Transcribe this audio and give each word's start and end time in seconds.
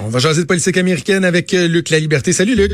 On 0.00 0.08
va 0.08 0.18
jaser 0.18 0.42
de 0.42 0.46
politique 0.46 0.76
américaine 0.76 1.24
avec 1.24 1.52
euh, 1.54 1.68
Luc 1.68 1.90
La 1.90 1.98
Liberté. 1.98 2.32
Salut 2.32 2.54
Luc. 2.54 2.72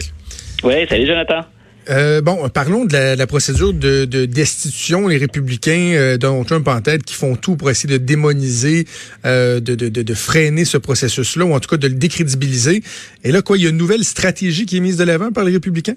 Oui, 0.64 0.74
salut 0.88 1.06
Jonathan. 1.06 1.44
Euh, 1.90 2.20
bon, 2.20 2.48
parlons 2.48 2.84
de 2.84 3.16
la, 3.16 3.26
procédure 3.26 3.72
de, 3.72 4.04
destitution. 4.04 5.08
Les 5.08 5.18
républicains, 5.18 5.92
euh, 5.94 6.16
Donald 6.16 6.46
Trump 6.46 6.68
en 6.68 6.80
tête, 6.80 7.02
qui 7.02 7.14
font 7.14 7.34
tout 7.34 7.56
pour 7.56 7.70
essayer 7.70 7.98
de 7.98 8.04
démoniser, 8.04 8.86
euh, 9.24 9.60
de, 9.60 9.74
de, 9.74 9.88
de, 9.88 10.14
freiner 10.14 10.64
ce 10.64 10.78
processus-là, 10.78 11.44
ou 11.44 11.54
en 11.54 11.60
tout 11.60 11.68
cas 11.68 11.76
de 11.76 11.88
le 11.88 11.94
décrédibiliser. 11.94 12.82
Et 13.24 13.32
là, 13.32 13.42
quoi, 13.42 13.58
il 13.58 13.64
y 13.64 13.66
a 13.66 13.70
une 13.70 13.76
nouvelle 13.76 14.04
stratégie 14.04 14.66
qui 14.66 14.76
est 14.76 14.80
mise 14.80 14.96
de 14.96 15.04
l'avant 15.04 15.32
par 15.32 15.44
les 15.44 15.52
républicains? 15.52 15.96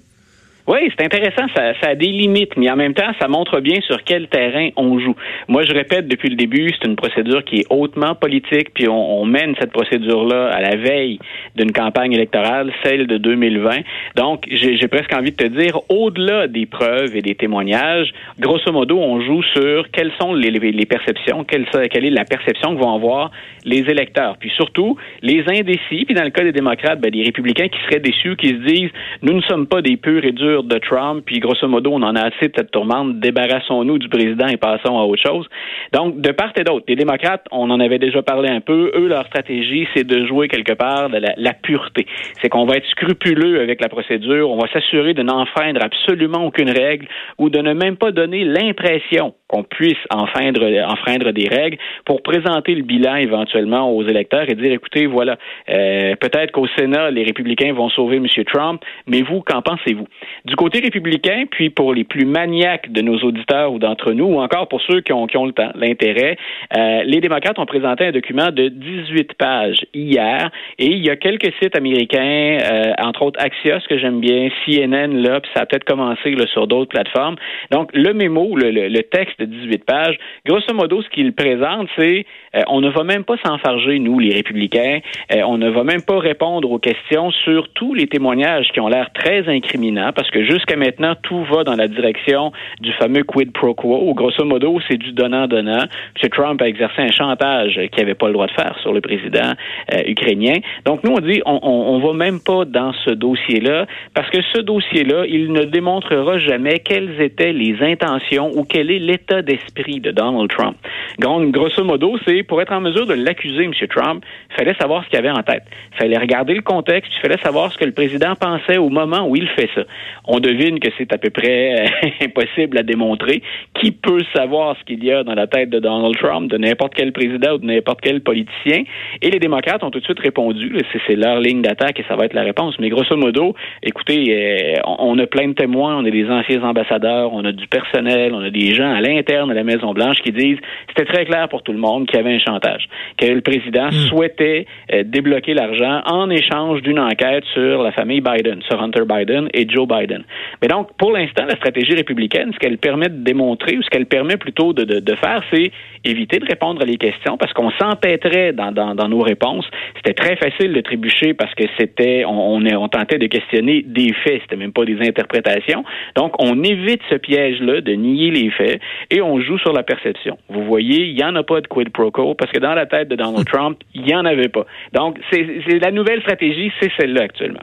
Oui, 0.68 0.80
c'est 0.98 1.06
intéressant, 1.06 1.46
ça, 1.56 1.74
ça, 1.80 1.90
a 1.90 1.96
des 1.96 2.08
limites, 2.08 2.58
mais 2.58 2.72
en 2.72 2.76
même 2.76 2.96
temps, 2.96 3.12
ça 3.22 3.28
montre 3.28 3.60
bien 3.60 3.82
sur 3.82 4.04
quel 4.04 4.28
terrain 4.28 4.70
on 4.78 5.00
joue. 5.00 5.16
Moi, 5.48 5.64
je 5.64 5.72
répète 5.72 6.08
depuis 6.08 6.30
le 6.30 6.36
début, 6.36 6.72
c'est 6.72 6.88
une 6.88 6.96
procédure 6.96 7.44
qui 7.44 7.58
est 7.58 7.66
hautement 7.70 8.16
politique, 8.16 8.74
puis 8.74 8.88
on, 8.88 9.22
on 9.22 9.26
mène 9.26 9.54
cette 9.60 9.72
procédure-là 9.72 10.48
à 10.48 10.62
la 10.62 10.76
veille 10.76 11.20
d'une 11.56 11.72
campagne 11.72 12.14
électorale, 12.14 12.74
celle 12.84 13.06
de 13.06 13.18
2020. 13.18 13.78
Donc, 14.16 14.46
j'ai 14.50 14.88
presque 14.88 15.14
envie 15.14 15.32
de 15.32 15.36
te 15.36 15.46
dire, 15.46 15.80
au-delà 15.88 16.48
des 16.48 16.66
preuves 16.66 17.16
et 17.16 17.22
des 17.22 17.36
témoignages, 17.36 18.12
grosso 18.40 18.72
modo, 18.72 18.98
on 18.98 19.22
joue 19.22 19.44
sur 19.44 19.92
quelles 19.92 20.14
sont 20.20 20.34
les, 20.34 20.50
les 20.50 20.86
perceptions, 20.88 21.44
quelle, 21.44 21.68
est 22.06 22.10
la 22.10 22.26
perception 22.26 22.76
que 22.76 22.82
vont 22.82 22.96
avoir 22.96 23.30
les 23.66 23.82
électeurs, 23.90 24.38
puis 24.40 24.52
surtout 24.56 24.98
les 25.22 25.44
indécis, 25.48 26.06
puis 26.06 26.16
dans 26.16 26.24
le 26.24 26.32
cas 26.32 26.44
des 26.44 26.52
démocrates, 26.52 27.00
ben, 27.00 27.12
les 27.14 27.24
républicains 27.24 27.68
qui 27.68 27.80
seraient 27.88 28.00
déçus, 28.00 28.36
qui 28.36 28.48
se 28.48 28.66
disent, 28.66 28.92
nous 29.22 29.34
ne 29.34 29.42
sommes 29.42 29.68
pas 29.68 29.84
des 29.84 29.98
purs 29.98 30.26
et 30.26 30.32
durs 30.32 30.55
de 30.64 30.78
Trump, 30.80 31.24
puis 31.26 31.40
grosso 31.40 31.68
modo, 31.68 31.92
on 31.94 32.02
en 32.04 32.16
a 32.16 32.22
assez 32.22 32.48
de 32.48 32.54
cette 32.56 32.72
tourmente, 32.72 33.20
débarrassons-nous 33.20 33.98
du 33.98 34.10
président 34.10 34.48
et 34.48 34.58
passons 34.58 34.98
à 34.98 35.04
autre 35.04 35.22
chose. 35.22 35.48
Donc, 35.94 36.20
de 36.22 36.32
part 36.32 36.52
et 36.58 36.64
d'autre, 36.64 36.86
les 36.88 36.96
démocrates, 36.96 37.46
on 37.52 37.70
en 37.70 37.80
avait 37.80 38.00
déjà 38.00 38.22
parlé 38.22 38.50
un 38.50 38.62
peu, 38.62 38.92
eux, 38.96 39.08
leur 39.08 39.26
stratégie, 39.28 39.88
c'est 39.96 40.06
de 40.06 40.26
jouer 40.26 40.48
quelque 40.48 40.74
part 40.74 41.10
de 41.10 41.18
la, 41.18 41.54
pureté. 41.54 42.06
C'est 42.42 42.50
qu'on 42.50 42.66
va 42.66 42.76
être 42.76 42.88
scrupuleux 42.88 43.62
avec 43.62 43.82
la 43.82 43.90
procédure, 43.90 44.50
on 44.50 44.58
va 44.58 44.68
s'assurer 44.72 45.14
de 45.14 45.24
n'enfreindre 45.24 45.82
absolument 45.84 46.46
aucune 46.46 46.70
règle 46.70 47.08
ou 47.38 47.50
de 47.50 47.60
ne 47.60 47.74
même 47.74 47.98
pas 47.98 48.12
donner 48.12 48.44
l'impression 48.44 49.34
qu'on 49.48 49.64
puisse 49.64 49.98
enfreindre, 50.10 50.64
enfreindre 50.88 51.32
des 51.32 51.48
règles 51.48 51.78
pour 52.06 52.22
présenter 52.24 52.76
le 52.76 52.84
bilan 52.84 53.16
éventuellement 53.16 53.92
aux 53.92 54.04
électeurs 54.04 54.50
et 54.50 54.56
dire, 54.56 54.72
écoutez, 54.72 55.06
voilà, 55.06 55.38
euh, 55.70 56.16
peut-être 56.16 56.52
qu'au 56.52 56.68
Sénat, 56.78 57.12
les 57.12 57.24
républicains 57.24 57.74
vont 57.74 57.90
sauver 57.90 58.18
M. 58.18 58.28
Trump, 58.46 58.82
mais 59.08 59.22
vous, 59.22 59.42
qu'en 59.42 59.62
pensez-vous? 59.62 60.08
Du 60.46 60.56
côté 60.56 60.80
républicain, 60.80 61.46
puis 61.50 61.72
pour 61.72 61.92
les 61.92 62.04
plus 62.04 62.24
maniaques 62.24 62.92
de 62.92 63.02
nos 63.02 63.18
auditeurs 63.18 63.74
ou 63.74 63.80
d'entre 63.80 64.12
nous, 64.12 64.26
ou 64.26 64.40
encore 64.40 64.68
pour 64.68 64.80
ceux 64.84 65.02
qui 65.02 65.12
ont, 65.12 65.26
qui 65.26 65.38
ont 65.38 65.48
le 65.48 65.54
temps, 65.54 65.72
l'intérêt, 65.74 66.38
euh, 66.78 67.02
les 67.04 67.20
démocrates 67.20 67.58
ont 67.58 67.66
présenté 67.66 68.06
un 68.06 68.12
document 68.12 68.52
de 68.52 68.68
18 68.68 69.34
pages 69.34 69.88
hier, 69.96 70.52
et 70.78 70.86
il 70.86 71.04
y 71.04 71.10
a 71.10 71.16
quelques 71.16 71.52
sites 71.60 71.76
américains, 71.76 72.60
euh, 72.62 72.94
entre 73.00 73.24
autres 73.24 73.42
Axios, 73.42 73.80
que 73.90 73.98
j'aime 73.98 74.20
bien, 74.20 74.50
CNN, 74.66 75.20
là, 75.20 75.40
puis 75.40 75.50
ça 75.56 75.64
a 75.64 75.66
peut-être 75.66 75.84
commencé 75.84 76.30
là, 76.36 76.46
sur 76.46 76.68
d'autres 76.68 76.92
plateformes. 76.92 77.38
Donc, 77.72 77.90
le 77.96 78.14
mémo, 78.14 78.56
le, 78.56 78.70
le, 78.70 79.02
texte 79.02 79.40
de 79.40 79.46
18 79.46 79.84
pages, 79.84 80.20
grosso 80.46 80.72
modo, 80.76 81.02
ce 81.02 81.10
qu'il 81.10 81.34
présente, 81.34 81.88
c'est 81.98 82.24
euh, 82.56 82.62
on 82.68 82.82
ne 82.82 82.90
va 82.90 83.04
même 83.04 83.24
pas 83.24 83.38
s'enfarger, 83.44 83.98
nous, 83.98 84.20
les 84.20 84.36
républicains, 84.36 85.00
on 85.48 85.58
ne 85.58 85.72
va 85.72 85.84
même 85.84 86.04
pas 86.04 86.20
répondre 86.20 86.70
aux 86.70 86.78
questions 86.78 87.32
sur 87.32 87.70
tous 87.70 87.96
les 87.96 88.06
témoignages 88.06 88.68
qui 88.74 88.80
ont 88.80 88.88
l'air 88.88 89.12
très 89.12 89.50
incriminants, 89.50 90.12
parce 90.14 90.30
que 90.30 90.35
jusqu'à 90.44 90.76
maintenant, 90.76 91.14
tout 91.22 91.44
va 91.46 91.64
dans 91.64 91.76
la 91.76 91.88
direction 91.88 92.52
du 92.80 92.92
fameux 92.94 93.24
quid 93.24 93.52
pro 93.52 93.74
quo, 93.74 94.00
où 94.04 94.14
grosso 94.14 94.44
modo, 94.44 94.80
c'est 94.88 94.98
du 94.98 95.12
donnant-donnant. 95.12 95.86
M. 96.22 96.30
Trump 96.30 96.62
a 96.62 96.68
exercé 96.68 97.02
un 97.02 97.12
chantage 97.12 97.74
qu'il 97.74 98.00
n'avait 98.00 98.16
pas 98.16 98.28
le 98.28 98.34
droit 98.34 98.48
de 98.48 98.52
faire 98.52 98.78
sur 98.82 98.94
le 98.94 99.02
président 99.02 99.54
euh, 99.94 100.02
ukrainien. 100.06 100.58
Donc, 100.86 101.04
nous, 101.04 101.12
on 101.12 101.20
dit, 101.20 101.42
on 101.46 102.00
ne 102.00 102.06
va 102.06 102.14
même 102.14 102.40
pas 102.40 102.66
dans 102.66 102.94
ce 103.06 103.12
dossier-là, 103.12 103.86
parce 104.14 104.30
que 104.30 104.42
ce 104.54 104.60
dossier-là, 104.62 105.26
il 105.28 105.52
ne 105.52 105.64
démontrera 105.64 106.40
jamais 106.40 106.80
quelles 106.80 107.22
étaient 107.22 107.54
les 107.54 107.78
intentions 107.82 108.52
ou 108.56 108.64
quel 108.64 108.92
est 108.92 109.00
l'état 109.00 109.42
d'esprit 109.42 110.00
de 110.00 110.12
Donald 110.12 110.50
Trump. 110.50 110.78
Grosso 111.20 111.84
modo, 111.84 112.18
c'est 112.28 112.44
pour 112.44 112.62
être 112.62 112.74
en 112.74 112.82
mesure 112.82 113.06
de 113.06 113.14
l'accuser, 113.14 113.64
M. 113.64 113.74
Trump, 113.90 114.24
il 114.52 114.56
fallait 114.56 114.76
savoir 114.76 115.04
ce 115.04 115.10
qu'il 115.10 115.20
avait 115.20 115.30
en 115.30 115.44
tête. 115.44 115.64
Il 115.94 115.98
fallait 115.98 116.18
regarder 116.18 116.54
le 116.54 116.62
contexte, 116.62 117.12
il 117.18 117.22
fallait 117.22 117.42
savoir 117.42 117.72
ce 117.72 117.78
que 117.78 117.86
le 117.86 117.92
président 117.92 118.36
pensait 118.36 118.78
au 118.78 118.90
moment 118.90 119.28
où 119.28 119.36
il 119.36 119.48
fait 119.50 119.70
ça. 119.76 119.82
On 120.28 120.40
devine 120.40 120.80
que 120.80 120.90
c'est 120.98 121.12
à 121.14 121.18
peu 121.18 121.30
près 121.30 121.82
euh, 121.82 122.10
impossible 122.22 122.78
à 122.78 122.84
démontrer. 122.84 123.42
Qui 123.80 123.92
peut 123.92 124.22
savoir 124.34 124.76
ce 124.80 124.84
qu'il 124.84 125.04
y 125.04 125.12
a 125.12 125.24
dans 125.24 125.36
la 125.36 125.48
tête 125.48 125.70
de 125.70 125.80
Donald 125.80 126.16
Trump, 126.18 126.50
de 126.50 126.58
n'importe 126.58 126.94
quel 126.96 127.12
président 127.12 127.54
ou 127.54 127.58
de 127.58 127.66
n'importe 127.66 128.02
quel 128.02 128.22
politicien? 128.22 128.84
Et 129.22 129.30
les 129.30 129.40
démocrates 129.40 129.84
ont 129.84 129.92
tout 129.92 130.00
de 130.00 130.06
suite 130.06 130.20
répondu. 130.20 130.78
C'est 131.08 131.16
leur 131.16 131.40
ligne 131.40 131.62
d'attaque 131.62 132.00
et 132.00 132.04
ça 132.08 132.16
va 132.16 132.26
être 132.26 132.34
la 132.34 132.44
réponse. 132.44 132.76
Mais 132.80 132.90
grosso 132.90 133.16
modo, 133.16 133.56
écoutez, 133.84 134.76
euh, 134.76 134.80
on 134.86 135.18
a 135.20 135.28
plein 135.28 135.50
de 135.50 135.54
témoins, 135.54 135.98
on 135.98 136.06
a 136.06 136.10
des 136.10 136.30
anciens 136.30 136.64
ambassadeurs, 136.64 137.34
on 137.34 137.44
a 137.46 137.52
du 137.52 137.68
personnel, 137.68 138.34
on 138.34 138.42
a 138.42 138.50
des 138.50 138.74
gens 138.74 138.92
à 138.92 139.02
l'interne 139.02 139.50
de 139.50 139.56
la 139.56 139.64
Maison-Blanche 139.64 140.18
qui 140.24 140.32
disent 140.32 140.58
c'était 140.88 141.12
très 141.12 141.26
clair 141.26 141.50
pour 141.50 141.64
tout 141.64 141.74
le 141.74 141.80
monde 141.80 142.08
qu'il 142.08 142.18
y 142.18 142.20
avait 142.20 142.36
un 142.36 142.40
chantage, 142.40 142.88
que 143.18 143.26
le 143.26 143.42
président 143.42 143.88
hmm. 143.88 144.08
souhaitait 144.10 144.66
euh, 144.94 145.04
débloquer 145.04 145.54
l'argent 145.54 146.02
en 146.06 146.30
échange 146.30 146.82
d'une 146.82 147.00
enquête 147.00 147.44
sur 147.54 147.84
la 147.84 147.92
famille 147.92 148.22
Biden, 148.22 148.62
sur 148.64 148.82
Hunter 148.82 149.04
Biden 149.08 149.50
et 149.54 149.68
Joe 149.70 149.88
Biden. 149.88 150.15
Mais 150.62 150.68
donc, 150.68 150.90
pour 150.98 151.12
l'instant, 151.12 151.46
la 151.46 151.56
stratégie 151.56 151.94
républicaine, 151.94 152.52
ce 152.54 152.60
qu'elle 152.60 152.78
permet 152.78 153.10
de 153.10 153.24
démontrer, 153.24 153.78
ou 153.78 153.82
ce 153.82 153.90
qu'elle 153.90 154.06
permet 154.06 154.38
plutôt 154.38 154.74
de, 154.74 154.84
de, 154.84 155.16
faire, 155.16 155.44
c'est 155.52 155.72
éviter 156.04 156.40
de 156.40 156.46
répondre 156.46 156.82
à 156.82 156.86
les 156.86 156.98
questions 156.98 157.38
parce 157.38 157.54
qu'on 157.54 157.72
s'empêterait 157.72 158.54
dans, 158.54 158.72
dans, 158.72 158.96
dans, 158.96 159.08
nos 159.08 159.22
réponses. 159.22 159.66
C'était 159.96 160.14
très 160.14 160.36
facile 160.36 160.74
de 160.74 160.82
trébucher 160.82 161.34
parce 161.34 161.54
que 161.56 161.64
c'était, 161.78 162.26
on, 162.26 162.56
on, 162.56 162.66
on, 162.66 162.88
tentait 162.88 163.18
de 163.18 163.28
questionner 163.28 163.82
des 163.82 164.14
faits, 164.24 164.42
c'était 164.44 164.56
même 164.56 164.74
pas 164.74 164.86
des 164.86 165.00
interprétations. 165.02 165.84
Donc, 166.16 166.34
on 166.40 166.64
évite 166.64 167.02
ce 167.10 167.16
piège-là 167.16 167.82
de 167.82 167.94
nier 167.94 168.32
les 168.32 168.50
faits 168.52 168.80
et 169.10 169.22
on 169.22 169.40
joue 169.40 169.58
sur 169.60 169.74
la 169.74 169.84
perception. 169.84 170.38
Vous 170.50 170.64
voyez, 170.64 171.06
il 171.06 171.16
n'y 171.16 171.24
en 171.24 171.36
a 171.36 171.44
pas 171.44 171.62
de 171.62 171.68
quid 171.68 171.90
pro 171.90 172.12
quo 172.12 172.36
parce 172.36 172.52
que 172.52 172.60
dans 172.60 172.74
la 172.74 172.86
tête 172.86 173.08
de 173.08 173.16
Donald 173.16 173.46
Trump, 173.52 173.78
il 173.94 174.04
n'y 174.04 174.16
en 174.16 174.26
avait 174.26 174.50
pas. 174.50 174.66
Donc, 174.94 175.20
c'est 175.32 175.46
la 175.80 175.92
nouvelle 175.92 176.22
stratégie, 176.22 176.72
c'est 176.80 176.92
celle-là 176.98 177.24
actuellement. 177.24 177.62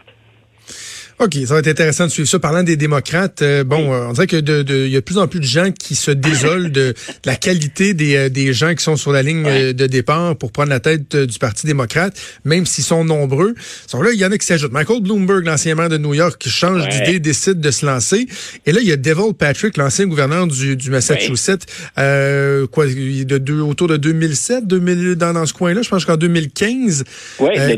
OK, 1.23 1.37
ça 1.47 1.55
va 1.55 1.61
être 1.61 1.69
intéressant 1.69 2.07
de 2.07 2.11
suivre 2.11 2.29
ça. 2.29 2.41
Parlant 2.41 2.65
des 2.65 2.77
démocrates, 2.77 3.43
euh, 3.43 3.63
bon, 3.63 3.95
euh, 3.95 4.07
on 4.09 4.13
dirait 4.13 4.27
que 4.27 4.39
de, 4.39 4.63
de, 4.63 4.89
y 4.89 4.97
a 4.97 4.99
de 4.99 5.05
plus 5.05 5.19
en 5.19 5.29
plus 5.29 5.39
de 5.39 5.45
gens 5.45 5.71
qui 5.71 5.95
se 5.95 6.11
désolent 6.11 6.73
de, 6.73 6.95
la 7.25 7.37
qualité 7.37 7.95
des, 7.95 8.17
euh, 8.17 8.29
des 8.29 8.53
gens 8.53 8.75
qui 8.75 8.83
sont 8.83 8.97
sur 8.97 9.13
la 9.13 9.23
ligne 9.23 9.45
de 9.73 9.87
départ 9.87 10.35
pour 10.35 10.51
prendre 10.51 10.71
la 10.71 10.81
tête 10.81 11.15
du 11.15 11.39
Parti 11.39 11.65
démocrate, 11.69 12.21
même 12.45 12.67
s'ils 12.67 12.83
sont 12.83 13.05
nombreux. 13.05 13.55
Sont 13.87 14.03
là, 14.03 14.11
il 14.13 14.19
y 14.19 14.25
en 14.25 14.33
a 14.33 14.39
qui 14.39 14.45
s'ajoutent. 14.45 14.73
Michael 14.73 15.01
Bloomberg, 15.01 15.45
l'ancien 15.45 15.77
maire 15.77 15.89
de 15.89 15.97
New 15.97 16.13
York, 16.13 16.39
qui 16.41 16.51
change 16.51 16.89
d'idée, 16.89 17.21
décide 17.21 17.61
de 17.61 17.71
se 17.71 17.87
lancer. 17.87 18.27
Et 18.67 18.73
là, 18.73 18.81
il 18.81 18.89
y 18.89 18.93
a 18.93 18.97
Devil 18.97 19.33
Patrick, 19.39 19.77
l'ancien 19.77 20.07
gouverneur 20.07 20.49
du, 20.49 20.77
du 20.77 20.91
Massachusetts, 20.91 21.67
euh, 21.99 22.67
quoi, 22.67 22.87
de, 22.87 23.39
de, 23.39 23.61
autour 23.61 23.87
de 23.87 23.97
2007, 23.97 24.67
2000, 24.67 25.15
dans, 25.15 25.35
dans 25.35 25.47
ce 25.47 25.53
coin-là, 25.53 25.83
je 25.83 25.89
pense 25.89 26.05
qu'en 26.05 26.17
2015, 26.17 27.05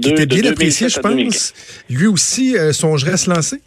qui 0.00 0.08
était 0.08 0.24
bien 0.24 0.50
apprécié, 0.50 0.88
je 0.88 0.98
pense. 0.98 1.52
Lui 1.90 2.06
aussi 2.06 2.56
songerait 2.72 3.12
à 3.12 3.16
se 3.18 3.33
lancé? 3.34 3.62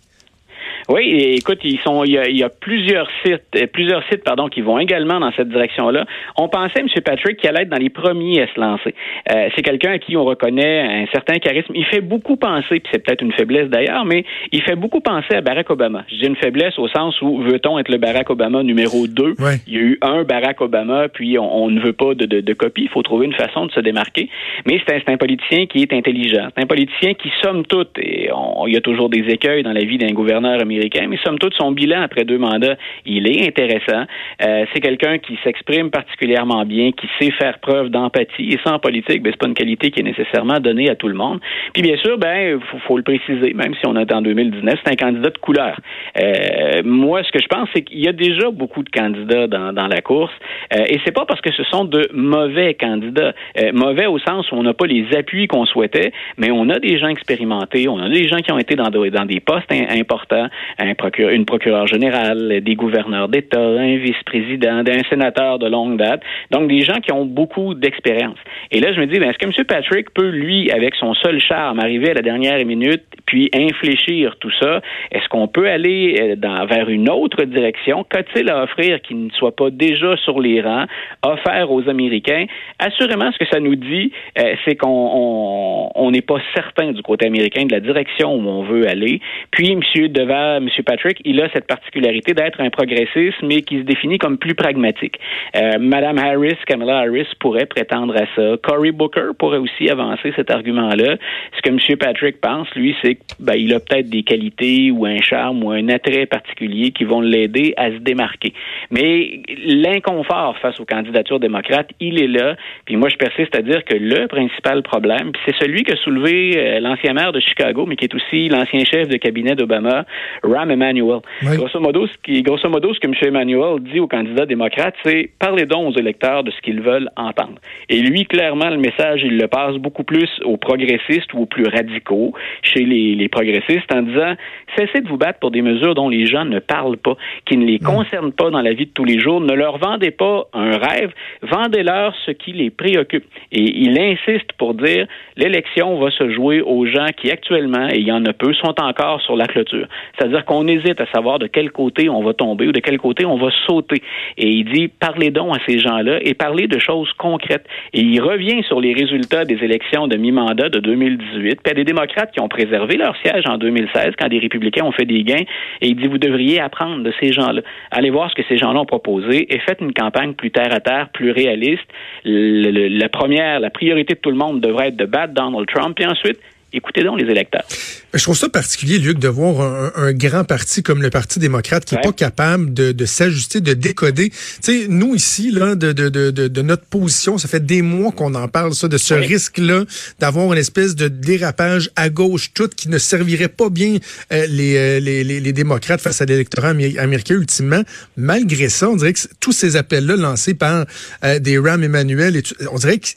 Oui, 0.89 1.35
écoute, 1.37 1.59
ils 1.63 1.79
sont, 1.79 2.05
il 2.05 2.13
y, 2.13 2.43
a, 2.43 2.49
plusieurs 2.49 3.09
sites, 3.25 3.43
euh, 3.55 3.67
plusieurs 3.67 4.03
sites, 4.07 4.23
pardon, 4.23 4.47
qui 4.47 4.61
vont 4.61 4.79
également 4.79 5.19
dans 5.19 5.31
cette 5.33 5.49
direction-là. 5.49 6.05
On 6.37 6.47
pensait, 6.47 6.79
M. 6.79 6.87
Patrick, 7.03 7.37
qu'il 7.37 7.49
allait 7.49 7.63
être 7.63 7.69
dans 7.69 7.77
les 7.77 7.89
premiers 7.89 8.41
à 8.41 8.47
se 8.47 8.59
lancer. 8.59 8.95
Euh, 9.29 9.49
c'est 9.55 9.63
quelqu'un 9.63 9.91
à 9.91 9.99
qui 9.99 10.15
on 10.15 10.23
reconnaît 10.23 11.03
un 11.03 11.05
certain 11.11 11.39
charisme. 11.39 11.73
Il 11.75 11.85
fait 11.85 11.99
beaucoup 11.99 12.37
penser, 12.37 12.79
puis 12.79 12.89
c'est 12.91 13.03
peut-être 13.03 13.21
une 13.21 13.33
faiblesse 13.33 13.69
d'ailleurs, 13.69 14.05
mais 14.05 14.23
il 14.53 14.61
fait 14.61 14.77
beaucoup 14.77 15.01
penser 15.01 15.35
à 15.35 15.41
Barack 15.41 15.69
Obama. 15.69 16.05
Je 16.09 16.15
dis 16.15 16.25
une 16.25 16.37
faiblesse 16.37 16.79
au 16.79 16.87
sens 16.87 17.21
où 17.21 17.41
veut-on 17.41 17.77
être 17.79 17.89
le 17.89 17.97
Barack 17.97 18.29
Obama 18.29 18.63
numéro 18.63 19.07
2? 19.07 19.35
Il 19.67 19.73
y 19.73 19.77
a 19.77 19.81
eu 19.81 19.97
un 20.01 20.23
Barack 20.23 20.61
Obama, 20.61 21.09
puis 21.09 21.37
on, 21.37 21.69
ne 21.69 21.81
veut 21.81 21.93
pas 21.93 22.13
de, 22.13 22.25
de, 22.25 22.53
copie. 22.53 22.83
Il 22.83 22.89
faut 22.89 23.03
trouver 23.03 23.25
une 23.25 23.35
façon 23.35 23.65
de 23.65 23.71
se 23.73 23.81
démarquer. 23.81 24.29
Mais 24.65 24.79
c'est 24.87 24.95
un, 24.95 25.13
un, 25.13 25.17
politicien 25.17 25.65
qui 25.65 25.81
est 25.81 25.91
intelligent. 25.91 26.47
C'est 26.55 26.63
un 26.63 26.67
politicien 26.67 27.13
qui, 27.13 27.29
somme 27.41 27.65
toute, 27.65 27.99
et 27.99 28.29
il 28.67 28.73
y 28.73 28.77
a 28.77 28.81
toujours 28.81 29.09
des 29.09 29.25
écueils 29.27 29.63
dans 29.63 29.73
la 29.73 29.83
vie 29.83 29.97
d'un 29.97 30.13
gouverneur 30.13 30.61
américain, 30.61 30.76
mais 31.07 31.17
somme 31.23 31.39
toute, 31.39 31.53
son 31.55 31.71
bilan 31.71 32.01
après 32.01 32.25
deux 32.25 32.37
mandats, 32.37 32.75
il 33.05 33.27
est 33.27 33.47
intéressant. 33.47 34.05
Euh, 34.45 34.65
c'est 34.73 34.79
quelqu'un 34.79 35.17
qui 35.17 35.37
s'exprime 35.43 35.89
particulièrement 35.89 36.65
bien, 36.65 36.91
qui 36.91 37.07
sait 37.19 37.31
faire 37.31 37.59
preuve 37.59 37.89
d'empathie. 37.89 38.49
Et 38.49 38.59
ça, 38.63 38.73
en 38.73 38.79
politique, 38.79 39.21
ben, 39.21 39.31
c'est 39.31 39.39
pas 39.39 39.47
une 39.47 39.53
qualité 39.53 39.91
qui 39.91 39.99
est 39.99 40.03
nécessairement 40.03 40.59
donnée 40.59 40.89
à 40.89 40.95
tout 40.95 41.07
le 41.07 41.13
monde. 41.13 41.39
Puis 41.73 41.81
bien 41.81 41.97
sûr, 41.97 42.17
ben, 42.17 42.59
faut, 42.71 42.79
faut 42.79 42.97
le 42.97 43.03
préciser, 43.03 43.53
même 43.53 43.73
si 43.75 43.85
on 43.85 43.95
est 43.95 44.11
en 44.11 44.21
2019, 44.21 44.79
c'est 44.83 44.91
un 44.91 44.95
candidat 44.95 45.29
de 45.29 45.37
couleur. 45.37 45.79
Euh, 46.19 46.81
moi, 46.83 47.23
ce 47.23 47.31
que 47.31 47.39
je 47.41 47.47
pense, 47.47 47.69
c'est 47.73 47.83
qu'il 47.83 47.99
y 47.99 48.07
a 48.07 48.13
déjà 48.13 48.49
beaucoup 48.51 48.83
de 48.83 48.89
candidats 48.89 49.47
dans, 49.47 49.73
dans 49.73 49.87
la 49.87 50.01
course, 50.01 50.33
euh, 50.73 50.83
et 50.87 50.99
c'est 51.05 51.11
pas 51.11 51.25
parce 51.25 51.41
que 51.41 51.51
ce 51.51 51.63
sont 51.63 51.85
de 51.85 52.07
mauvais 52.13 52.73
candidats, 52.73 53.33
euh, 53.59 53.71
mauvais 53.73 54.05
au 54.05 54.19
sens 54.19 54.51
où 54.51 54.55
on 54.55 54.63
n'a 54.63 54.73
pas 54.73 54.87
les 54.87 55.05
appuis 55.15 55.47
qu'on 55.47 55.65
souhaitait, 55.65 56.11
mais 56.37 56.51
on 56.51 56.69
a 56.69 56.79
des 56.79 56.97
gens 56.97 57.07
expérimentés, 57.07 57.87
on 57.87 57.99
a 57.99 58.09
des 58.09 58.27
gens 58.27 58.37
qui 58.37 58.51
ont 58.51 58.59
été 58.59 58.75
dans, 58.75 58.89
dans 58.89 59.25
des 59.25 59.39
postes 59.39 59.71
importants, 59.71 60.47
un 60.79 60.93
procureur, 60.95 61.31
une 61.31 61.45
procureure 61.45 61.87
générale, 61.87 62.61
des 62.61 62.75
gouverneurs 62.75 63.29
d'État, 63.29 63.59
un 63.59 63.97
vice-président, 63.97 64.83
un 64.87 65.09
sénateur 65.09 65.59
de 65.59 65.67
longue 65.67 65.97
date. 65.97 66.21
Donc, 66.51 66.67
des 66.67 66.81
gens 66.81 66.99
qui 66.99 67.11
ont 67.11 67.25
beaucoup 67.25 67.73
d'expérience. 67.73 68.37
Et 68.71 68.79
là, 68.79 68.93
je 68.93 68.99
me 68.99 69.05
dis, 69.05 69.19
ben, 69.19 69.29
est-ce 69.29 69.37
que 69.37 69.45
M. 69.45 69.65
Patrick 69.65 70.13
peut, 70.13 70.29
lui, 70.29 70.71
avec 70.71 70.95
son 70.95 71.13
seul 71.13 71.39
charme, 71.41 71.79
arriver 71.79 72.11
à 72.11 72.13
la 72.13 72.21
dernière 72.21 72.63
minute, 72.65 73.03
puis 73.25 73.49
infléchir 73.53 74.35
tout 74.39 74.51
ça? 74.59 74.81
Est-ce 75.11 75.27
qu'on 75.29 75.47
peut 75.47 75.67
aller 75.69 76.15
euh, 76.19 76.35
dans, 76.35 76.65
vers 76.65 76.89
une 76.89 77.09
autre 77.09 77.43
direction? 77.43 78.05
Qu'a-t-il 78.09 78.49
à 78.49 78.63
offrir 78.63 79.01
qui 79.01 79.15
ne 79.15 79.29
soit 79.31 79.55
pas 79.55 79.69
déjà 79.69 80.15
sur 80.17 80.39
les 80.39 80.61
rangs, 80.61 80.85
offert 81.23 81.71
aux 81.71 81.87
Américains? 81.89 82.45
Assurément, 82.79 83.31
ce 83.31 83.37
que 83.37 83.49
ça 83.51 83.59
nous 83.59 83.75
dit, 83.75 84.11
euh, 84.39 84.55
c'est 84.65 84.75
qu'on 84.75 86.09
n'est 86.11 86.21
pas 86.21 86.39
certain 86.53 86.91
du 86.91 87.01
côté 87.01 87.27
américain 87.27 87.65
de 87.65 87.71
la 87.71 87.79
direction 87.79 88.35
où 88.35 88.47
on 88.47 88.63
veut 88.63 88.87
aller. 88.87 89.21
Puis, 89.51 89.71
M. 89.71 89.81
Deval, 90.07 90.56
M. 90.57 90.69
Patrick, 90.85 91.21
il 91.25 91.41
a 91.41 91.49
cette 91.51 91.67
particularité 91.67 92.33
d'être 92.33 92.61
un 92.61 92.69
progressiste, 92.69 93.37
mais 93.43 93.61
qui 93.61 93.79
se 93.79 93.83
définit 93.83 94.17
comme 94.17 94.37
plus 94.37 94.55
pragmatique. 94.55 95.19
Euh, 95.55 95.77
Madame 95.79 96.17
Harris, 96.17 96.57
Kamala 96.65 96.99
Harris 96.99 97.27
pourrait 97.39 97.65
prétendre 97.65 98.15
à 98.15 98.25
ça. 98.35 98.57
Cory 98.63 98.91
Booker 98.91 99.29
pourrait 99.37 99.57
aussi 99.57 99.89
avancer 99.89 100.33
cet 100.35 100.51
argument-là. 100.51 101.17
Ce 101.55 101.61
que 101.61 101.69
M. 101.69 101.97
Patrick 101.97 102.41
pense, 102.41 102.67
lui, 102.75 102.95
c'est 103.01 103.15
qu'il 103.15 103.45
ben, 103.45 103.71
a 103.73 103.79
peut-être 103.79 104.09
des 104.09 104.23
qualités 104.23 104.91
ou 104.91 105.05
un 105.05 105.17
charme 105.17 105.63
ou 105.63 105.71
un 105.71 105.89
attrait 105.89 106.25
particulier 106.25 106.91
qui 106.91 107.03
vont 107.03 107.21
l'aider 107.21 107.73
à 107.77 107.91
se 107.91 107.97
démarquer. 107.97 108.53
Mais 108.91 109.41
l'inconfort 109.65 110.57
face 110.61 110.79
aux 110.79 110.85
candidatures 110.85 111.39
démocrates, 111.39 111.89
il 111.99 112.21
est 112.21 112.27
là. 112.27 112.55
Puis 112.85 112.95
moi, 112.95 113.09
je 113.09 113.15
persiste 113.15 113.55
à 113.55 113.61
dire 113.61 113.83
que 113.85 113.95
le 113.95 114.27
principal 114.27 114.83
problème, 114.83 115.31
c'est 115.45 115.55
celui 115.55 115.83
que 115.83 115.95
soulevé 115.97 116.53
euh, 116.57 116.79
l'ancien 116.79 117.13
maire 117.13 117.31
de 117.31 117.39
Chicago, 117.39 117.85
mais 117.85 117.95
qui 117.95 118.05
est 118.05 118.15
aussi 118.15 118.49
l'ancien 118.49 118.83
chef 118.85 119.07
de 119.07 119.17
cabinet 119.17 119.55
d'Obama, 119.55 120.05
Rahm 120.47 120.71
Emanuel. 120.71 121.19
Grosso, 121.43 121.79
modo, 121.79 122.07
ce 122.07 122.13
qui, 122.23 122.41
grosso 122.41 122.69
modo, 122.69 122.93
ce 122.93 122.99
que 122.99 123.07
M. 123.07 123.13
Emanuel 123.21 123.79
dit 123.81 123.99
aux 123.99 124.07
candidats 124.07 124.45
démocrates, 124.45 124.95
c'est 125.03 125.29
parlez 125.39 125.65
donc 125.65 125.89
aux 125.89 125.99
électeurs 125.99 126.43
de 126.43 126.51
ce 126.51 126.61
qu'ils 126.61 126.81
veulent 126.81 127.09
entendre. 127.15 127.55
Et 127.89 128.01
lui, 128.01 128.25
clairement, 128.25 128.69
le 128.69 128.77
message, 128.77 129.21
il 129.23 129.37
le 129.37 129.47
passe 129.47 129.75
beaucoup 129.75 130.03
plus 130.03 130.29
aux 130.43 130.57
progressistes 130.57 131.33
ou 131.33 131.41
aux 131.41 131.45
plus 131.45 131.65
radicaux 131.65 132.33
chez 132.61 132.85
les, 132.85 133.15
les 133.15 133.29
progressistes 133.29 133.93
en 133.93 134.01
disant 134.01 134.35
cessez 134.77 135.01
de 135.01 135.07
vous 135.07 135.17
battre 135.17 135.39
pour 135.39 135.51
des 135.51 135.61
mesures 135.61 135.95
dont 135.95 136.09
les 136.09 136.25
gens 136.25 136.45
ne 136.45 136.59
parlent 136.59 136.97
pas, 136.97 137.15
qui 137.45 137.57
ne 137.57 137.65
les 137.65 137.79
concernent 137.79 138.31
pas 138.31 138.49
dans 138.49 138.61
la 138.61 138.73
vie 138.73 138.85
de 138.85 138.91
tous 138.91 139.05
les 139.05 139.19
jours. 139.19 139.41
Ne 139.41 139.53
leur 139.53 139.77
vendez 139.77 140.11
pas 140.11 140.47
un 140.53 140.77
rêve, 140.77 141.11
vendez-leur 141.41 142.15
ce 142.25 142.31
qui 142.31 142.53
les 142.53 142.69
préoccupe. 142.69 143.25
Et 143.51 143.61
il 143.61 143.99
insiste 143.99 144.51
pour 144.57 144.73
dire 144.73 145.07
l'élection 145.35 145.99
va 145.99 146.11
se 146.11 146.29
jouer 146.29 146.61
aux 146.61 146.85
gens 146.85 147.07
qui 147.15 147.31
actuellement, 147.31 147.87
et 147.89 147.97
il 147.97 148.07
y 148.07 148.11
en 148.11 148.25
a 148.25 148.33
peu, 148.33 148.53
sont 148.53 148.75
encore 148.81 149.21
sur 149.21 149.35
la 149.35 149.45
clôture. 149.45 149.87
C'est-à-dire 150.27 150.45
qu'on 150.45 150.67
hésite 150.67 150.99
à 150.99 151.05
savoir 151.07 151.39
de 151.39 151.47
quel 151.47 151.71
côté 151.71 152.09
on 152.09 152.21
va 152.21 152.33
tomber 152.33 152.67
ou 152.67 152.71
de 152.71 152.79
quel 152.79 152.97
côté 152.97 153.25
on 153.25 153.37
va 153.37 153.49
sauter. 153.65 154.01
Et 154.37 154.49
il 154.49 154.65
dit 154.65 154.87
parlez 154.87 155.31
donc 155.31 155.55
à 155.55 155.59
ces 155.65 155.79
gens-là 155.79 156.19
et 156.21 156.33
parlez 156.33 156.67
de 156.67 156.79
choses 156.79 157.11
concrètes. 157.17 157.65
Et 157.93 158.01
il 158.01 158.19
revient 158.19 158.61
sur 158.63 158.81
les 158.81 158.93
résultats 158.93 159.45
des 159.45 159.63
élections 159.63 160.07
de 160.07 160.17
mi-mandat 160.17 160.69
de 160.69 160.79
2018. 160.79 161.39
Puis 161.39 161.55
il 161.65 161.67
y 161.67 161.71
a 161.71 161.73
des 161.73 161.83
démocrates 161.85 162.31
qui 162.31 162.41
ont 162.41 162.49
préservé 162.49 162.97
leur 162.97 163.15
siège 163.17 163.45
en 163.47 163.57
2016 163.57 164.13
quand 164.19 164.27
des 164.27 164.39
républicains 164.39 164.83
ont 164.83 164.91
fait 164.91 165.05
des 165.05 165.23
gains. 165.23 165.45
Et 165.81 165.87
il 165.87 165.95
dit 165.95 166.07
vous 166.07 166.17
devriez 166.17 166.59
apprendre 166.59 167.03
de 167.03 167.13
ces 167.19 167.31
gens-là. 167.31 167.61
Allez 167.91 168.09
voir 168.09 168.29
ce 168.29 168.35
que 168.35 168.47
ces 168.49 168.57
gens-là 168.57 168.81
ont 168.81 168.85
proposé 168.85 169.53
et 169.53 169.59
faites 169.59 169.79
une 169.81 169.93
campagne 169.93 170.33
plus 170.33 170.51
terre 170.51 170.73
à 170.73 170.79
terre, 170.79 171.09
plus 171.13 171.31
réaliste. 171.31 171.87
la 172.25 173.09
première, 173.09 173.59
la 173.59 173.69
priorité 173.69 174.15
de 174.15 174.19
tout 174.19 174.31
le 174.31 174.37
monde 174.37 174.61
devrait 174.61 174.89
être 174.89 174.97
de 174.97 175.05
battre 175.05 175.33
Donald 175.33 175.67
Trump. 175.67 175.95
Puis 175.95 176.05
ensuite, 176.05 176.39
écoutez 176.73 177.03
donc 177.03 177.19
les 177.19 177.29
électeurs. 177.29 177.65
Je 178.13 178.23
trouve 178.23 178.37
ça 178.37 178.49
particulier, 178.49 178.99
Luc, 178.99 179.19
de 179.19 179.27
voir 179.27 179.91
un, 179.95 180.13
grand 180.13 180.43
parti 180.43 180.81
comme 180.81 181.01
le 181.01 181.09
Parti 181.09 181.39
démocrate 181.39 181.85
qui 181.85 181.95
n'est 181.95 182.01
pas 182.01 182.11
capable 182.11 182.73
de, 182.73 183.05
s'ajuster, 183.05 183.61
de 183.61 183.73
décoder. 183.73 184.29
Tu 184.29 184.35
sais, 184.61 184.85
nous 184.87 185.13
ici, 185.15 185.51
là, 185.51 185.75
de, 185.75 185.91
de, 185.91 186.09
de, 186.09 186.31
de, 186.31 186.61
notre 186.61 186.85
position, 186.85 187.37
ça 187.37 187.47
fait 187.47 187.65
des 187.65 187.81
mois 187.81 188.11
qu'on 188.11 188.33
en 188.35 188.47
parle, 188.47 188.73
ça, 188.73 188.87
de 188.87 188.97
ce 188.97 189.13
risque-là 189.13 189.83
d'avoir 190.19 190.51
une 190.53 190.59
espèce 190.59 190.95
de 190.95 191.07
dérapage 191.07 191.91
à 191.95 192.09
gauche 192.09 192.53
toute 192.53 192.75
qui 192.75 192.89
ne 192.89 192.97
servirait 192.97 193.49
pas 193.49 193.69
bien 193.69 193.97
euh, 194.31 194.45
les, 194.47 194.77
euh, 194.77 194.99
les, 194.99 195.23
les, 195.23 195.39
les, 195.39 195.53
démocrates 195.53 196.01
face 196.01 196.21
à 196.21 196.25
l'électorat 196.25 196.69
américain 196.69 197.35
ultimement. 197.35 197.81
Malgré 198.15 198.69
ça, 198.69 198.89
on 198.89 198.95
dirait 198.95 199.13
que 199.13 199.19
tous 199.39 199.51
ces 199.51 199.75
appels-là 199.75 200.15
lancés 200.15 200.53
par 200.53 200.85
euh, 201.23 201.39
des 201.39 201.57
Ram 201.59 201.83
Emmanuel, 201.83 202.35
et 202.35 202.43
on 202.71 202.77
dirait 202.77 202.99
que 202.99 203.07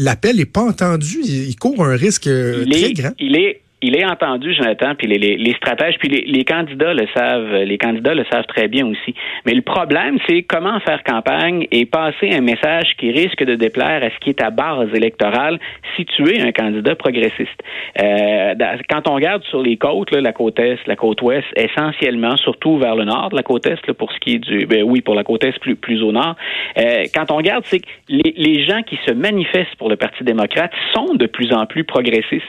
l'appel 0.00 0.40
est 0.40 0.46
pas 0.46 0.62
entendu. 0.62 1.20
Il, 1.22 1.56
court 1.56 1.84
un 1.84 1.96
risque 1.96 2.28
très 2.28 2.92
grand. 2.92 3.12
Il 3.18 3.36
est 3.36 3.60
il 3.82 3.96
est 3.96 4.04
entendu, 4.04 4.54
Jonathan, 4.54 4.94
puis 4.96 5.06
les, 5.06 5.18
les, 5.18 5.36
les 5.36 5.54
stratèges, 5.54 5.96
puis 5.98 6.08
les, 6.08 6.22
les, 6.22 6.44
candidats 6.44 6.92
le 6.92 7.06
savent, 7.14 7.54
les 7.54 7.78
candidats 7.78 8.14
le 8.14 8.24
savent 8.30 8.46
très 8.46 8.68
bien 8.68 8.86
aussi. 8.86 9.14
Mais 9.46 9.54
le 9.54 9.62
problème, 9.62 10.18
c'est 10.28 10.42
comment 10.42 10.78
faire 10.80 11.02
campagne 11.02 11.66
et 11.70 11.86
passer 11.86 12.30
un 12.32 12.42
message 12.42 12.94
qui 12.98 13.10
risque 13.10 13.42
de 13.42 13.54
déplaire 13.54 14.02
à 14.02 14.10
ce 14.10 14.18
qui 14.20 14.30
est 14.30 14.42
à 14.42 14.50
base 14.50 14.88
électorale 14.94 15.58
si 15.96 16.04
tu 16.04 16.28
es 16.28 16.40
un 16.40 16.52
candidat 16.52 16.94
progressiste. 16.94 17.62
Euh, 18.00 18.54
quand 18.88 19.08
on 19.08 19.14
regarde 19.14 19.42
sur 19.44 19.62
les 19.62 19.76
côtes, 19.76 20.10
là, 20.10 20.20
la 20.20 20.32
côte 20.32 20.58
est, 20.58 20.86
la 20.86 20.96
côte 20.96 21.22
ouest, 21.22 21.46
essentiellement, 21.56 22.36
surtout 22.36 22.78
vers 22.78 22.96
le 22.96 23.04
nord 23.04 23.30
la 23.32 23.42
côte 23.42 23.66
est, 23.66 23.86
là, 23.86 23.94
pour 23.94 24.12
ce 24.12 24.18
qui 24.18 24.34
est 24.34 24.38
du, 24.38 24.66
ben 24.66 24.82
oui, 24.82 25.00
pour 25.00 25.14
la 25.14 25.24
côte 25.24 25.44
est 25.44 25.58
plus, 25.58 25.76
plus 25.76 26.02
au 26.02 26.12
nord. 26.12 26.36
Euh, 26.78 27.04
quand 27.14 27.30
on 27.30 27.36
regarde, 27.36 27.64
c'est 27.66 27.80
que 27.80 27.86
les, 28.08 28.64
gens 28.64 28.82
qui 28.82 28.98
se 29.06 29.12
manifestent 29.12 29.74
pour 29.76 29.88
le 29.88 29.96
Parti 29.96 30.22
démocrate 30.24 30.72
sont 30.94 31.14
de 31.14 31.26
plus 31.26 31.52
en 31.52 31.66
plus 31.66 31.84
progressistes. 31.84 32.46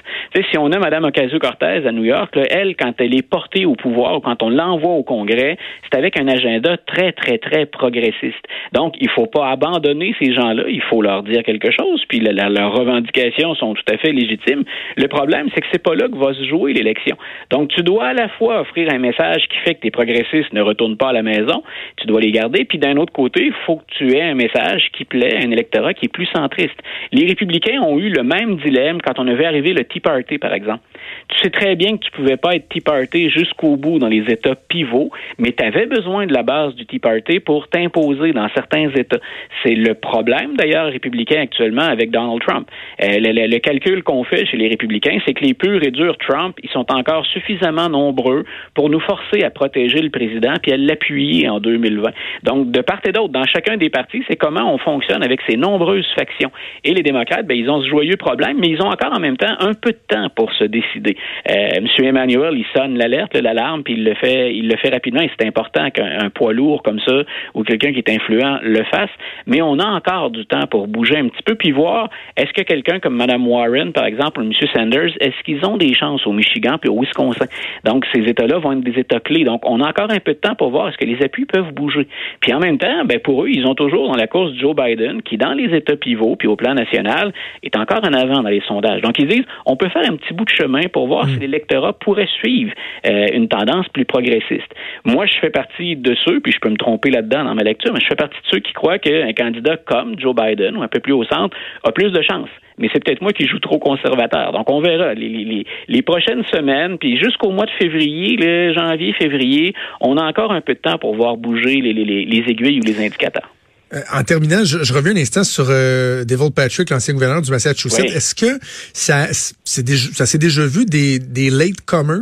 Si 0.52 0.58
on 0.58 0.72
a 0.72 0.80
Madame 0.80 1.06
Ocasio-Cortez 1.22 1.88
à 1.88 1.92
New 1.92 2.04
York, 2.04 2.36
elle, 2.50 2.76
quand 2.76 2.94
elle 3.00 3.16
est 3.16 3.28
portée 3.28 3.66
au 3.66 3.76
pouvoir 3.76 4.18
ou 4.18 4.20
quand 4.22 4.42
on 4.42 4.50
l'envoie 4.50 4.94
au 4.94 5.04
Congrès, 5.04 5.58
c'est 5.84 5.98
avec 5.98 6.20
un 6.20 6.28
agenda 6.28 6.78
très, 6.78 7.12
très, 7.12 7.38
très 7.38 7.66
progressiste. 7.66 8.44
Donc, 8.74 8.96
il 9.00 9.10
faut 9.10 9.28
pas 9.28 9.50
abandonner 9.50 10.16
ces 10.20 10.34
gens-là. 10.34 10.64
Il 10.68 10.82
faut 10.82 11.02
leur 11.02 11.24
dire 11.24 11.44
quelque 11.44 11.72
chose. 11.72 12.04
Puis 12.08 12.20
leurs 12.20 12.74
revendications 12.74 13.56
sont 13.56 13.74
tout 13.74 13.94
à 13.94 13.98
fait 13.98 14.12
légitimes. 14.12 14.64
Le 14.98 15.08
problème, 15.08 15.50
c'est 15.54 15.62
que 15.62 15.68
c'est 15.72 15.84
pas 15.84 15.96
là 15.96 16.08
que 16.08 16.18
va 16.18 16.34
se 16.34 16.44
jouer 16.46 16.74
l'élection. 16.74 17.18
Donc, 17.50 17.70
tu 17.70 17.84
dois 17.84 18.08
à 18.08 18.14
la 18.14 18.30
fois 18.30 18.62
offrir 18.62 18.92
un 18.92 19.00
message 19.00 19.48
qui 19.50 19.58
fait 19.60 19.76
que 19.76 19.82
tes 19.82 19.92
progressistes 19.92 20.54
ne 20.54 20.62
retournent 20.62 20.98
pas 20.98 21.10
à 21.10 21.14
la 21.14 21.24
maison. 21.24 21.64
Tu 21.98 22.08
dois 22.08 22.22
les 22.22 22.32
garder. 22.32 22.66
Puis 22.66 22.78
d'un 22.78 22.98
autre 22.98 23.14
côté, 23.14 23.46
il 23.46 23.54
faut 23.66 23.78
que 23.78 23.86
tu 23.98 24.16
aies 24.16 24.24
un 24.24 24.36
message 24.36 24.90
qui 24.94 25.06
plaît 25.06 25.36
à 25.36 25.46
un 25.46 25.52
électorat 25.52 25.94
qui 25.94 26.06
est 26.06 26.14
plus 26.14 26.28
centriste. 26.34 26.78
Les 27.12 27.28
républicains 27.28 27.82
ont 27.82 28.00
eu 28.00 28.10
le 28.10 28.24
même 28.24 28.58
dilemme 28.58 29.00
quand 29.02 29.20
on 29.20 29.28
avait 29.28 29.46
arrivé 29.46 29.74
le 29.74 29.84
Tea 29.84 30.00
Party, 30.00 30.38
par 30.38 30.54
exemple. 30.54 30.82
Tu 31.30 31.40
sais 31.40 31.50
très 31.50 31.76
bien 31.76 31.98
que 31.98 32.04
tu 32.04 32.12
pouvais 32.12 32.38
pas 32.38 32.56
être 32.56 32.68
Tea 32.70 32.82
Party 32.82 33.30
jusqu'au 33.30 33.78
bout 33.78 34.00
dans 34.00 34.08
les 34.08 34.24
États 34.30 34.56
pivots, 34.56 35.12
mais 35.38 35.52
tu 35.52 35.64
avais 35.64 35.86
besoin 35.86 36.26
de 36.26 36.34
la 36.34 36.44
base 36.44 36.76
du 36.76 36.86
Tea 36.86 37.00
Party 37.00 37.40
pour 37.40 37.68
t'imposer 37.70 38.34
dans 38.34 38.48
certains 38.50 38.90
États. 38.90 39.20
C'est 39.64 39.76
le 39.76 39.94
problème 39.94 40.56
d'ailleurs 40.56 40.92
républicain 40.92 41.42
actuellement 41.42 41.84
avec 41.84 42.12
Donald 42.12 42.42
Trump. 42.42 42.68
Euh, 43.02 43.18
le, 43.20 43.60
calcul 43.60 44.04
qu'on 44.04 44.24
fait 44.24 44.46
chez 44.46 44.58
les 44.58 44.68
républicains, 44.68 45.20
c'est 45.26 45.34
que 45.34 45.44
les 45.44 45.54
purs 45.54 45.84
et 45.84 45.92
durs 45.92 46.18
Trump, 46.18 46.58
ils 46.64 46.70
sont 46.70 46.86
encore 46.92 47.26
suffisamment 47.28 47.90
nombreux 47.90 48.44
pour 48.74 48.90
nous 48.90 49.00
forcer 49.00 49.44
à 49.44 49.50
protéger 49.50 50.02
le 50.02 50.10
président 50.10 50.54
puis 50.62 50.72
à 50.74 50.78
l'appuyer 50.78 51.50
en 51.50 51.60
2020. 51.60 52.10
Donc 52.44 52.72
de 52.72 52.82
part 52.82 53.00
et 53.06 53.12
d'autre, 53.12 53.34
dans 53.34 53.46
chacun 53.46 53.78
des 53.78 53.90
partis, 53.90 54.24
c'est 54.28 54.36
comment 54.36 54.74
on 54.74 54.78
fonctionne 54.78 55.24
avec 55.24 55.40
ces 55.48 55.58
nombreuses 55.58 56.08
factions. 56.16 56.52
Et 56.84 56.94
les 56.94 57.04
démocrates, 57.04 57.46
ben, 57.46 57.58
ils 57.58 57.70
ont 57.70 57.82
ce 57.82 57.88
joyeux 57.88 58.18
problème, 58.18 58.58
mais 58.60 58.68
ils 58.68 58.82
ont 58.82 58.90
encore 58.90 59.14
en 59.14 59.20
même 59.20 59.38
temps 59.38 59.56
un 59.60 59.74
peu 59.74 59.92
de 59.92 60.00
temps 60.08 60.30
pour 60.36 60.52
se 60.54 60.64
décider. 60.66 61.01
Euh, 61.10 61.82
Monsieur 61.82 62.06
Emmanuel, 62.06 62.54
il 62.56 62.66
sonne 62.76 62.98
l'alerte, 62.98 63.36
l'alarme, 63.36 63.84
puis 63.84 63.94
il 63.94 64.04
le 64.04 64.14
fait, 64.16 64.54
il 64.54 64.68
le 64.68 64.78
fait 64.78 64.90
rapidement. 64.90 65.22
Et 65.22 65.30
c'est 65.40 65.48
important 65.48 65.90
qu'un 65.90 66.30
poids 66.30 66.54
lourd 66.54 66.84
comme 66.84 67.00
ça 67.00 67.24
ou 67.54 67.64
quelqu'un 67.64 67.92
qui 67.92 68.00
est 68.00 68.10
influent 68.10 68.60
le 68.64 68.84
fasse. 68.86 69.10
Mais 69.48 69.62
on 69.62 69.80
a 69.80 69.86
encore 69.86 70.30
du 70.30 70.46
temps 70.46 70.68
pour 70.70 70.88
bouger 70.88 71.18
un 71.18 71.28
petit 71.28 71.44
peu 71.44 71.56
puis 71.56 71.72
voir 71.72 72.10
est-ce 72.38 72.52
que 72.54 72.62
quelqu'un 72.62 73.00
comme 73.00 73.16
Mme 73.16 73.48
Warren, 73.48 73.92
par 73.94 74.06
exemple, 74.06 74.42
ou 74.42 74.44
M. 74.44 74.52
Sanders, 74.74 75.12
est-ce 75.20 75.44
qu'ils 75.44 75.66
ont 75.66 75.78
des 75.78 75.94
chances 75.94 76.26
au 76.26 76.34
Michigan 76.34 76.78
puis 76.80 76.90
au 76.90 77.00
Wisconsin? 77.00 77.46
Donc 77.84 78.06
ces 78.14 78.22
États-là 78.22 78.60
vont 78.60 78.74
être 78.74 78.82
des 78.82 79.00
États 79.00 79.20
clés. 79.20 79.44
Donc 79.44 79.62
on 79.66 79.82
a 79.82 79.90
encore 79.90 80.12
un 80.12 80.20
peu 80.20 80.34
de 80.34 80.40
temps 80.40 80.56
pour 80.56 80.70
voir 80.70 80.90
est-ce 80.90 80.98
que 80.98 81.06
les 81.06 81.24
appuis 81.24 81.46
peuvent 81.46 81.74
bouger? 81.74 82.08
Puis 82.40 82.54
en 82.54 82.60
même 82.60 82.78
temps, 82.78 83.06
ben 83.06 83.20
pour 83.20 83.44
eux, 83.44 83.50
ils 83.50 83.66
ont 83.66 83.76
toujours 83.76 84.10
dans 84.10 84.18
la 84.18 84.28
course 84.28 84.54
Joe 84.56 84.76
Biden 84.76 85.22
qui 85.22 85.38
dans 85.38 85.54
les 85.54 85.76
États 85.76 85.96
pivots 85.96 86.36
puis 86.36 86.48
au 86.48 86.56
plan 86.56 86.74
national 86.74 87.34
est 87.64 87.76
encore 87.76 88.02
en 88.04 88.14
avant 88.14 88.42
dans 88.42 88.50
les 88.50 88.62
sondages. 88.68 89.02
Donc 89.02 89.20
ils 89.20 89.28
disent 89.28 89.46
on 89.66 89.76
peut 89.76 89.90
faire 89.90 90.04
un 90.10 90.16
petit 90.16 90.34
bout 90.34 90.46
de 90.46 90.50
chemin 90.50 90.88
pour 90.92 91.08
voir 91.08 91.28
si 91.28 91.40
l'électorat 91.40 91.94
pourrait 91.94 92.30
suivre 92.40 92.72
euh, 93.08 93.28
une 93.34 93.48
tendance 93.48 93.88
plus 93.90 94.06
progressiste. 94.06 94.74
Moi, 95.06 95.26
je 95.26 95.34
fais 95.40 95.50
partie 95.50 95.96
de 95.96 96.16
ceux, 96.26 96.40
puis 96.40 96.52
je 96.52 96.60
peux 96.60 96.70
me 96.70 96.78
tromper 96.78 97.10
là-dedans 97.10 97.44
dans 97.46 97.56
ma 97.56 97.64
lecture, 97.64 97.94
mais 97.94 98.00
je 98.00 98.08
fais 98.08 98.16
partie 98.16 98.38
de 98.38 98.48
ceux 98.52 98.60
qui 98.60 98.74
croient 98.74 99.00
qu'un 99.00 99.34
candidat 99.34 99.78
comme 99.78 100.20
Joe 100.20 100.36
Biden 100.36 100.78
ou 100.78 100.84
un 100.84 100.88
peu 100.88 101.00
plus 101.00 101.14
au 101.14 101.24
centre 101.24 101.56
a 101.84 101.92
plus 101.92 102.12
de 102.12 102.22
chances 102.22 102.50
mais 102.78 102.90
c'est 102.92 103.04
peut-être 103.04 103.22
moi 103.22 103.32
qui 103.32 103.46
joue 103.46 103.60
trop 103.60 103.78
conservateur. 103.78 104.54
Donc, 104.54 104.70
on 104.72 104.82
verra 104.82 105.14
les, 105.14 105.66
les, 105.88 106.02
prochaines 106.02 106.44
semaines, 106.46 106.98
puis 106.98 107.18
jusqu'au 107.18 107.52
mois 107.52 107.66
de 107.66 107.72
février, 107.72 108.38
le 108.38 108.74
janvier, 108.74 109.14
février, 109.14 109.74
on 110.00 110.18
a 110.18 110.24
encore 110.24 110.52
un 110.52 110.62
peu 110.62 110.74
de 110.74 110.80
temps 110.80 110.98
pour 110.98 111.14
voir 111.14 111.38
bouger 111.38 111.76
les, 111.76 111.94
les 111.94 112.44
aiguilles 112.50 112.80
ou 112.80 112.84
les 112.84 113.06
indicateurs. 113.06 113.50
Euh, 113.94 114.02
en 114.12 114.24
terminant, 114.24 114.64
je, 114.64 114.94
reviens 114.94 115.14
un 115.14 115.18
instant 115.18 115.44
sur 115.44 115.68
euh, 115.70 116.24
Devil 116.24 116.52
Patrick, 116.52 116.90
l'ancien 116.90 117.14
gouverneur 117.14 117.42
du 117.42 117.52
Massachusetts. 117.52 118.06
Est-ce 118.06 118.36
que 118.36 118.60
ça, 118.94 119.28
c'est 119.66 119.88
ça 120.14 120.26
s'est 120.26 120.38
déjà 120.38 120.66
vu 120.66 120.86
des, 120.86 121.20
des 121.20 121.50
latecomers, 121.50 122.22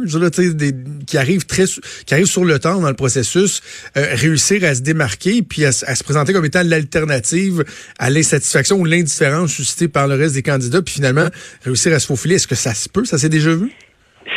des, 0.56 0.76
qui 1.06 1.18
arrivent 1.18 1.46
très, 1.46 1.66
qui 2.06 2.14
arrivent 2.14 2.26
sur 2.26 2.44
le 2.44 2.58
temps 2.58 2.80
dans 2.80 2.90
le 2.90 2.96
processus, 2.96 3.62
euh, 3.98 4.08
réussir 4.14 4.64
à 4.64 4.74
se 4.74 4.82
démarquer 4.82 5.44
puis 5.44 5.66
à, 5.66 5.72
se 5.72 6.04
présenter 6.04 6.34
comme 6.34 6.46
étant 6.46 6.64
l'alternative 6.64 7.64
à 8.00 8.10
l'insatisfaction 8.10 8.80
ou 8.80 8.86
l'indifférence 8.86 9.52
suscitée 9.52 9.88
par 9.88 10.08
le 10.08 10.16
reste 10.16 10.34
des 10.34 10.44
candidats, 10.44 10.82
puis 10.82 10.96
finalement 10.96 11.28
réussir 11.64 11.94
à 11.94 12.00
se 12.00 12.08
faufiler? 12.08 12.36
Est-ce 12.36 12.48
que 12.48 12.56
ça 12.56 12.74
se 12.74 12.90
peut? 12.90 13.06
Ça 13.06 13.18
s'est 13.18 13.30
déjà 13.30 13.54
vu? 13.54 13.72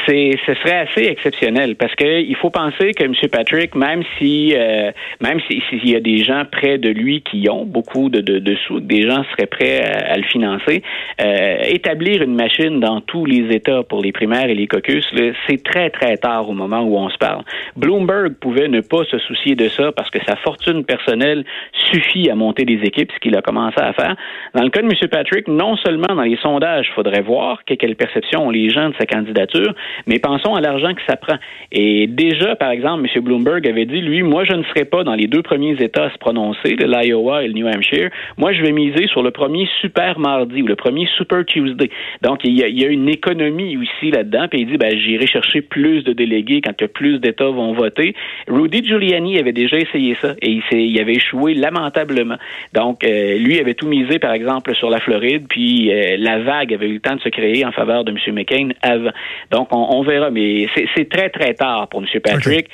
C'est 0.06 0.38
ce 0.46 0.54
serait 0.54 0.78
assez 0.78 1.04
exceptionnel 1.04 1.76
parce 1.76 1.94
que 1.94 2.20
il 2.20 2.36
faut 2.36 2.50
penser 2.50 2.92
que 2.92 3.04
M. 3.04 3.14
Patrick, 3.30 3.74
même 3.74 4.02
si 4.18 4.54
euh, 4.56 4.90
même 5.20 5.40
s'il 5.48 5.88
y 5.88 5.96
a 5.96 6.00
des 6.00 6.18
gens 6.18 6.44
près 6.50 6.78
de 6.78 6.88
lui 6.88 7.22
qui 7.22 7.48
ont 7.48 7.64
beaucoup 7.64 8.08
de, 8.08 8.20
de, 8.20 8.38
de 8.38 8.54
sous, 8.66 8.80
des 8.80 9.02
gens 9.02 9.24
seraient 9.32 9.46
prêts 9.46 9.82
à, 9.82 10.16
le 10.16 10.24
financer, 10.24 10.82
euh, 11.20 11.56
établir 11.66 12.22
une 12.22 12.34
machine 12.34 12.80
dans 12.80 13.00
tous 13.00 13.24
les 13.24 13.54
États 13.54 13.82
pour 13.82 14.02
les 14.02 14.12
primaires 14.12 14.48
et 14.48 14.54
les 14.54 14.66
caucus, 14.66 15.04
c'est 15.46 15.62
très 15.62 15.90
très 15.90 16.16
tard 16.16 16.48
au 16.48 16.52
moment 16.52 16.80
où 16.80 16.96
on 16.96 17.08
se 17.08 17.18
parle. 17.18 17.42
Bloomberg 17.76 18.34
pouvait 18.34 18.68
ne 18.68 18.80
pas 18.80 19.04
se 19.04 19.18
soucier 19.18 19.54
de 19.54 19.68
ça 19.68 19.92
parce 19.92 20.10
que 20.10 20.18
sa 20.26 20.36
fortune 20.36 20.84
personnelle 20.84 21.44
suffit 21.92 22.30
à 22.30 22.34
monter 22.34 22.64
des 22.64 22.80
équipes, 22.84 23.10
ce 23.12 23.20
qu'il 23.20 23.36
a 23.36 23.42
commencé 23.42 23.80
à 23.80 23.92
faire. 23.92 24.16
Dans 24.54 24.62
le 24.62 24.70
cas 24.70 24.82
de 24.82 24.86
M. 24.86 25.08
Patrick, 25.10 25.48
non 25.48 25.76
seulement 25.76 26.14
dans 26.14 26.22
les 26.22 26.36
sondages, 26.36 26.90
faudrait 26.94 27.22
voir 27.22 27.64
quelle 27.64 27.96
perception 27.96 28.46
ont 28.46 28.50
les 28.50 28.70
gens 28.70 28.90
de 28.90 28.94
sa 28.98 29.06
candidature, 29.06 29.74
mais 30.06 30.18
pensons 30.18 30.54
à 30.54 30.60
l'argent 30.60 30.94
que 30.94 31.02
ça 31.08 31.16
prend. 31.16 31.36
Et 31.70 32.06
déjà, 32.06 32.56
par 32.56 32.70
exemple, 32.70 33.08
M. 33.14 33.22
Bloomberg 33.22 33.66
avait 33.68 33.86
dit, 33.86 34.00
lui, 34.00 34.22
moi, 34.22 34.44
je 34.44 34.52
ne 34.52 34.62
serai 34.64 34.84
pas 34.84 35.04
dans 35.04 35.14
les 35.14 35.26
deux 35.26 35.42
premiers 35.42 35.76
États 35.80 36.04
à 36.04 36.10
se 36.10 36.18
prononcer, 36.18 36.76
l'Iowa 36.76 37.44
et 37.44 37.48
le 37.48 37.54
New 37.54 37.66
Hampshire. 37.66 38.10
Moi, 38.36 38.52
je 38.52 38.62
vais 38.62 38.72
miser 38.72 39.06
sur 39.08 39.22
le 39.22 39.30
premier 39.30 39.68
super 39.80 40.18
mardi 40.18 40.62
ou 40.62 40.66
le 40.66 40.76
premier 40.76 41.06
super 41.16 41.44
Tuesday. 41.44 41.90
Donc, 42.22 42.40
il 42.44 42.58
y 42.58 42.84
a, 42.84 42.88
une 42.88 43.08
économie 43.08 43.76
aussi 43.76 44.10
là-dedans. 44.10 44.48
Puis 44.50 44.62
il 44.62 44.66
dit, 44.66 44.76
ben, 44.76 44.96
j'irai 44.96 45.26
chercher 45.26 45.62
plus 45.62 46.02
de 46.02 46.12
délégués 46.12 46.60
quand 46.60 46.76
que 46.76 46.84
plus 46.84 47.18
d'États 47.18 47.50
vont 47.50 47.72
voter. 47.72 48.14
Rudy 48.48 48.84
Giuliani 48.84 49.38
avait 49.38 49.52
déjà 49.52 49.78
essayé 49.78 50.16
ça 50.20 50.34
et 50.40 50.50
il, 50.50 50.62
il 50.72 51.00
avait 51.00 51.14
échoué 51.14 51.54
lamentablement. 51.54 52.36
Donc, 52.72 53.04
euh, 53.04 53.38
lui 53.38 53.58
avait 53.60 53.74
tout 53.74 53.86
misé, 53.86 54.18
par 54.18 54.32
exemple, 54.32 54.74
sur 54.74 54.90
la 54.90 55.00
Floride, 55.00 55.46
puis 55.48 55.92
euh, 55.92 56.16
la 56.18 56.38
vague 56.38 56.72
avait 56.74 56.88
eu 56.88 56.94
le 56.94 57.00
temps 57.00 57.16
de 57.16 57.20
se 57.20 57.28
créer 57.28 57.64
en 57.64 57.72
faveur 57.72 58.04
de 58.04 58.12
M. 58.12 58.34
McCain 58.34 58.68
avant. 58.82 59.10
Donc, 59.50 59.71
on 59.72 59.92
on, 59.92 60.02
verra, 60.02 60.30
mais 60.30 60.66
c'est 60.94 61.08
très, 61.08 61.30
très 61.30 61.54
tard 61.54 61.88
pour 61.88 62.02
M. 62.02 62.20
Patrick. 62.22 62.68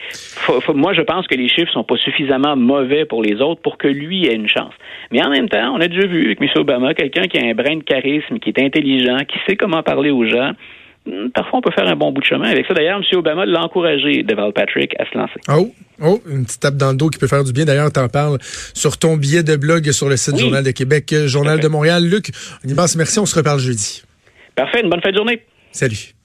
moi, 0.75 0.93
je 0.93 1.02
pense 1.02 1.26
que 1.26 1.35
les 1.35 1.49
chiffres 1.49 1.73
sont 1.73 1.85
pas 1.85 1.97
suffisamment 1.97 2.57
mauvais 2.57 3.05
pour 3.05 3.23
les 3.23 3.40
autres 3.40 3.61
pour 3.61 3.78
que 3.78 3.88
lui 3.88 4.26
ait 4.26 4.35
une 4.35 4.49
chance. 4.49 4.73
Mais 5.11 5.25
en 5.25 5.31
même 5.31 5.49
temps, 5.49 5.75
on 5.75 5.81
a 5.81 5.88
déjà 5.88 6.07
vu 6.07 6.26
avec 6.26 6.40
M. 6.40 6.49
Obama 6.57 6.95
quelqu'un 6.95 7.26
qui 7.28 7.38
a 7.38 7.45
un 7.45 7.55
brin 7.55 7.76
de 7.76 7.83
charisme, 7.83 8.38
qui 8.38 8.50
est 8.50 8.62
intelligent, 8.62 9.19
qui 9.26 9.38
sait 9.47 9.57
comment 9.57 9.83
parler 9.83 10.11
aux 10.11 10.26
gens 10.26 10.52
hmm, 11.07 11.28
parfois 11.35 11.61
on 11.61 11.62
peut 11.62 11.71
faire 11.71 11.87
un 11.87 11.97
bon 11.97 12.12
bout 12.12 12.21
de 12.21 12.26
chemin 12.26 12.50
avec 12.50 12.67
ça. 12.67 12.75
D'ailleurs, 12.75 12.99
M. 12.99 13.19
Obama 13.19 13.47
l'a 13.47 13.62
encouragé, 13.62 14.23
Deval 14.23 14.52
Patrick, 14.52 14.95
à 14.99 15.05
se 15.11 15.17
lancer. 15.17 15.40
Oh, 15.49 15.73
oh, 16.02 16.21
une 16.28 16.45
petite 16.45 16.61
tape 16.61 16.76
dans 16.76 16.90
le 16.90 16.97
dos 16.97 17.09
qui 17.09 17.19
peut 17.19 17.28
faire 17.28 17.45
du 17.45 17.52
bien. 17.52 17.64
D'ailleurs, 17.64 17.93
tu 17.93 18.00
en 18.00 18.09
parles 18.09 18.38
sur 18.40 18.99
ton 18.99 19.17
billet 19.17 19.43
de 19.43 19.57
blog 19.57 19.90
sur 19.90 20.09
le 20.09 20.17
site 20.17 20.38
Journal 20.38 20.64
de 20.64 20.71
Québec, 20.73 21.14
Journal 21.26 21.61
de 21.61 21.69
Montréal. 21.69 22.05
Luc, 22.05 22.31
un 22.64 22.69
immense 22.69 22.97
merci. 22.97 23.19
On 23.19 23.26
se 23.26 23.37
reparle 23.37 23.61
jeudi. 23.61 24.02
Parfait. 24.55 24.81
Une 24.83 24.90
bonne 24.90 25.00
fin 25.00 25.11
de 25.11 25.17
journée. 25.17 25.43
Salut. 25.71 26.17